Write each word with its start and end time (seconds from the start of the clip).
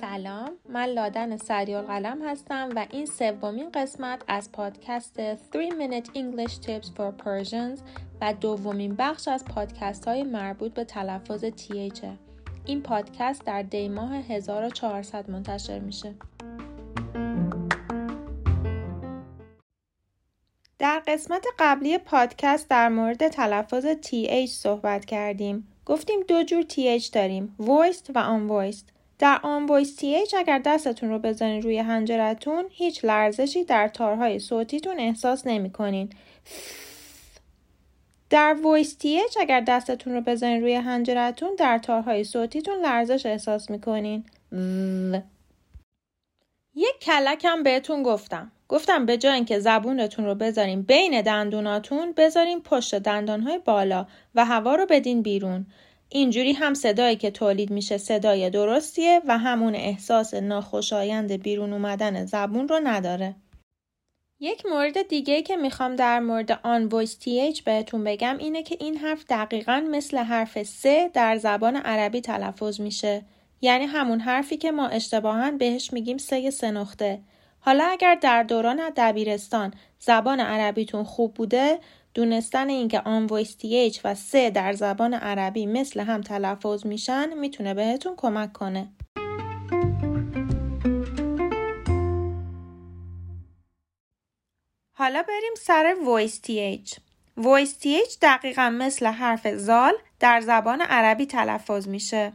سلام 0.00 0.50
من 0.68 0.86
لادن 0.86 1.36
سریال 1.36 1.84
قلم 1.84 2.28
هستم 2.28 2.68
و 2.76 2.86
این 2.90 3.06
سومین 3.06 3.70
قسمت 3.74 4.22
از 4.28 4.52
پادکست 4.52 5.34
3 5.34 5.68
Minute 5.70 6.06
English 6.06 6.52
Tips 6.52 6.86
for 6.86 7.24
Persians 7.24 7.80
و 8.20 8.34
دومین 8.40 8.94
بخش 8.98 9.28
از 9.28 9.44
پادکست 9.44 10.08
های 10.08 10.22
مربوط 10.22 10.74
به 10.74 10.84
تلفظ 10.84 11.44
TH 11.44 12.04
این 12.66 12.82
پادکست 12.82 13.44
در 13.44 13.62
دی 13.62 13.88
ماه 13.88 14.14
1400 14.14 15.30
منتشر 15.30 15.78
میشه. 15.78 16.14
در 20.78 21.02
قسمت 21.06 21.46
قبلی 21.58 21.98
پادکست 21.98 22.70
در 22.70 22.88
مورد 22.88 23.28
تلفظ 23.28 23.86
TH 23.86 24.46
صحبت 24.46 25.04
کردیم 25.04 25.68
گفتیم 25.86 26.20
دو 26.28 26.42
جور 26.42 26.62
TH 26.62 27.10
داریم 27.10 27.56
voiced 27.60 28.10
و 28.14 28.38
unvoiced 28.38 28.96
در 29.18 29.40
وایس 29.68 29.98
TH 30.00 30.34
اگر 30.38 30.58
دستتون 30.58 31.08
رو 31.08 31.18
بزنید 31.18 31.64
روی 31.64 31.78
حنجرتون 31.78 32.64
هیچ 32.70 33.04
لرزشی 33.04 33.64
در 33.64 33.88
تارهای 33.88 34.38
صوتیتون 34.38 35.00
احساس 35.00 35.46
نمی 35.46 35.70
کنین. 35.70 36.10
در 38.30 38.56
وایس 38.62 38.96
TH 39.00 39.36
اگر 39.40 39.60
دستتون 39.60 40.12
رو 40.12 40.20
بزنید 40.20 40.62
روی 40.62 40.74
حنجرتون 40.74 41.50
در 41.58 41.78
تارهای 41.78 42.24
صوتیتون 42.24 42.80
لرزش 42.82 43.26
احساس 43.26 43.70
می‌کنین. 43.70 44.24
یک 46.78 46.98
کلکم 47.00 47.62
بهتون 47.62 48.02
گفتم. 48.02 48.52
گفتم 48.68 49.06
به 49.06 49.16
جای 49.16 49.32
اینکه 49.32 49.58
زبونتون 49.58 50.24
رو 50.24 50.34
بذارین 50.34 50.82
بین 50.82 51.22
دندوناتون 51.22 52.12
بذارین 52.12 52.60
پشت 52.60 52.94
دندانهای 52.94 53.58
بالا 53.58 54.06
و 54.34 54.44
هوا 54.44 54.74
رو 54.74 54.86
بدین 54.86 55.22
بیرون. 55.22 55.66
اینجوری 56.08 56.52
هم 56.52 56.74
صدایی 56.74 57.16
که 57.16 57.30
تولید 57.30 57.70
میشه 57.70 57.98
صدای 57.98 58.50
درستیه 58.50 59.22
و 59.26 59.38
همون 59.38 59.74
احساس 59.74 60.34
ناخوشایند 60.34 61.32
بیرون 61.32 61.72
اومدن 61.72 62.26
زبون 62.26 62.68
رو 62.68 62.80
نداره. 62.84 63.36
یک 64.40 64.66
مورد 64.66 65.08
دیگه 65.08 65.42
که 65.42 65.56
می‌خوام 65.56 65.96
در 65.96 66.20
مورد 66.20 66.60
آن 66.62 66.86
وایس 66.86 67.14
تی 67.14 67.54
بهتون 67.64 68.04
بگم 68.04 68.36
اینه 68.38 68.62
که 68.62 68.76
این 68.80 68.96
حرف 68.96 69.24
دقیقا 69.28 69.86
مثل 69.90 70.18
حرف 70.18 70.62
سه 70.62 71.10
در 71.14 71.36
زبان 71.36 71.76
عربی 71.76 72.20
تلفظ 72.20 72.80
میشه. 72.80 73.24
یعنی 73.60 73.84
همون 73.84 74.20
حرفی 74.20 74.56
که 74.56 74.70
ما 74.70 74.88
اشتباها 74.88 75.50
بهش 75.50 75.92
میگیم 75.92 76.18
سه 76.18 76.50
سه 76.50 76.70
نقطه. 76.70 77.20
حالا 77.60 77.84
اگر 77.84 78.14
در 78.14 78.42
دوران 78.42 78.90
دبیرستان 78.96 79.74
زبان 79.98 80.40
عربیتون 80.40 81.04
خوب 81.04 81.34
بوده 81.34 81.78
دونستن 82.14 82.68
اینکه 82.68 83.00
آن 83.00 83.26
وایس 83.26 83.54
تی 83.54 83.92
و 84.04 84.14
سه 84.14 84.50
در 84.50 84.72
زبان 84.72 85.14
عربی 85.14 85.66
مثل 85.66 86.00
هم 86.00 86.20
تلفظ 86.20 86.86
میشن 86.86 87.38
می‌تونه 87.38 87.74
بهتون 87.74 88.14
کمک 88.16 88.52
کنه. 88.52 88.88
حالا 94.92 95.22
بریم 95.22 95.54
سر 95.56 95.96
voiced 96.04 96.38
TH 96.38 96.84
voiced 97.36 97.76
TH 97.76 98.00
دقیقا 98.22 98.70
مثل 98.70 99.06
حرف 99.06 99.48
ذال 99.48 99.94
در 100.20 100.40
زبان 100.40 100.80
عربی 100.80 101.26
تلفظ 101.26 101.88
میشه. 101.88 102.32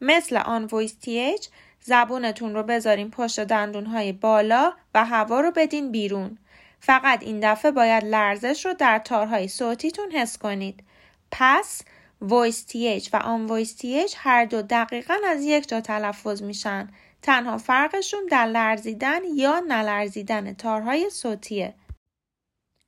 مثل 0.00 0.36
unvoiced 0.36 0.94
TH 0.94 1.36
زبونتون 1.80 2.54
رو 2.54 2.62
بذارین 2.62 3.10
پشت 3.10 3.40
دندونهای 3.40 4.12
بالا 4.12 4.72
و 4.94 5.04
هوا 5.04 5.40
رو 5.40 5.50
بدین 5.50 5.92
بیرون. 5.92 6.38
فقط 6.80 7.22
این 7.22 7.40
دفعه 7.52 7.70
باید 7.70 8.04
لرزش 8.04 8.66
رو 8.66 8.74
در 8.74 8.98
تارهای 8.98 9.48
صوتیتون 9.48 10.10
حس 10.10 10.38
کنید. 10.38 10.84
پس 11.30 11.82
voice 12.24 12.72
th 12.72 13.08
و 13.12 13.16
آن 13.16 13.48
voice 13.48 13.70
th 13.70 14.14
هر 14.16 14.44
دو 14.44 14.62
دقیقا 14.62 15.14
از 15.26 15.44
یک 15.44 15.68
جا 15.68 15.80
تلفظ 15.80 16.42
میشن. 16.42 16.88
تنها 17.22 17.58
فرقشون 17.58 18.26
در 18.30 18.46
لرزیدن 18.46 19.20
یا 19.34 19.60
نلرزیدن 19.60 20.52
تارهای 20.54 21.10
صوتیه. 21.10 21.74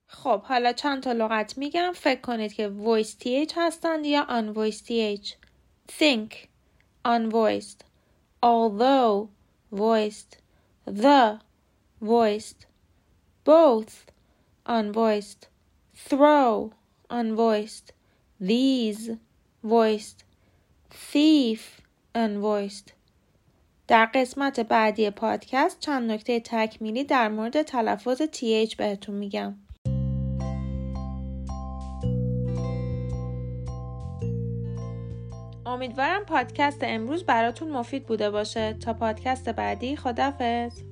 خب 0.06 0.42
حالا 0.42 0.72
چند 0.72 1.02
تا 1.02 1.12
لغت 1.12 1.58
میگم 1.58 1.92
فکر 1.94 2.20
کنید 2.20 2.52
که 2.52 2.72
voice 2.84 3.24
th 3.24 3.52
هستند 3.56 4.06
یا 4.06 4.26
on 4.30 4.56
voice 4.56 4.80
th. 4.82 5.34
think 5.98 6.34
unvoiced 7.14 7.80
although 8.42 9.30
voiced 9.72 10.32
the 10.84 11.40
voiced 12.00 12.66
both 13.44 14.06
unvoiced, 14.66 15.48
throw 15.94 16.72
unvoiced, 17.10 17.92
these 18.38 19.10
voiced, 19.64 20.22
thief 20.90 21.80
unvoiced. 22.14 22.92
در 23.88 24.06
قسمت 24.14 24.60
بعدی 24.60 25.10
پادکست 25.10 25.80
چند 25.80 26.10
نکته 26.12 26.40
تکمیلی 26.40 27.04
در 27.04 27.28
مورد 27.28 27.62
تلفظ 27.62 28.22
TH 28.22 28.76
بهتون 28.76 29.14
میگم. 29.14 29.54
امیدوارم 35.68 36.24
پادکست 36.24 36.78
امروز 36.82 37.24
براتون 37.24 37.70
مفید 37.70 38.06
بوده 38.06 38.30
باشه. 38.30 38.72
تا 38.72 38.94
پادکست 38.94 39.48
بعدی 39.48 39.96
خدافز 39.96 40.82